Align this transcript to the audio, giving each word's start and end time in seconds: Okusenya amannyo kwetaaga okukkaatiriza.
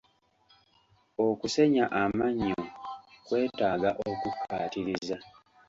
Okusenya 1.25 1.85
amannyo 2.01 2.59
kwetaaga 3.25 3.89
okukkaatiriza. 4.09 5.17